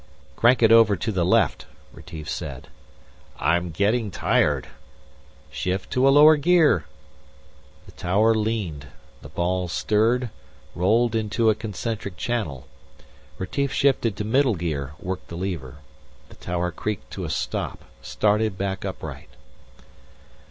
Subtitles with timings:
[0.35, 2.69] "Crank it over to the left," Retief said.
[3.39, 4.67] "I'm getting tired."
[5.51, 6.85] "Shift to a lower gear."
[7.85, 8.87] The tower leaned.
[9.21, 10.31] The ball stirred,
[10.73, 12.65] rolled into a concentric channel.
[13.37, 15.75] Retief shifted to middle gear, worked the lever.
[16.29, 19.29] The tower creaked to a stop, started back upright.